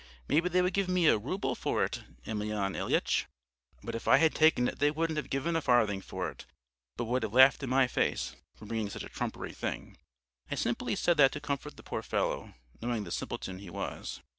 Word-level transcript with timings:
Maybe 0.27 0.49
they 0.49 0.63
would 0.63 0.73
give 0.73 0.89
me 0.89 1.05
a 1.05 1.15
rouble 1.19 1.53
for 1.53 1.83
it, 1.83 2.03
Emelyan 2.25 2.75
Ilyitch.' 2.75 3.27
"But 3.83 3.93
if 3.93 4.07
I 4.07 4.17
had 4.17 4.33
taken 4.33 4.67
it 4.67 4.79
they 4.79 4.89
wouldn't 4.89 5.17
have 5.17 5.29
given 5.29 5.55
a 5.55 5.61
farthing 5.61 6.01
for 6.01 6.27
it, 6.31 6.47
but 6.97 7.03
would 7.05 7.21
have 7.21 7.33
laughed 7.35 7.61
in 7.61 7.69
my 7.69 7.85
face 7.85 8.35
for 8.55 8.65
bringing 8.65 8.89
such 8.89 9.03
a 9.03 9.09
trumpery 9.09 9.53
thing. 9.53 9.97
I 10.49 10.55
simply 10.55 10.95
said 10.95 11.17
that 11.17 11.31
to 11.33 11.39
comfort 11.39 11.77
the 11.77 11.83
poor 11.83 12.01
fellow, 12.01 12.55
knowing 12.81 13.03
the 13.03 13.11
simpleton 13.11 13.59
he 13.59 13.69
was. 13.69 14.21